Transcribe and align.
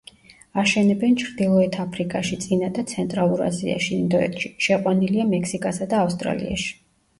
აშენებენ 0.61 1.11
ჩრდილოეთ 1.23 1.77
აფრიკაში, 1.83 2.39
წინა 2.45 2.71
და 2.79 2.85
ცენტრალურ 2.93 3.45
აზიაში, 3.51 3.93
ინდოეთში; 3.99 4.53
შეყვანილია 4.71 5.29
მექსიკასა 5.37 5.93
და 5.95 6.03
ავსტრალიაში. 6.09 6.77